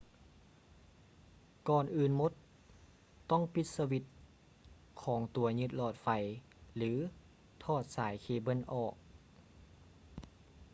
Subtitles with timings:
[1.67, 2.31] ກ່ອນອື່ນໝົດ
[3.31, 4.03] ຕ້ອງປີດສະວິດ
[5.03, 6.07] ຂອງຕົວຍຶດຫຼອດໄຟ
[6.75, 6.91] ຫຼື
[7.63, 8.95] ຖອດສາຍເຄເບິ້ນອອກ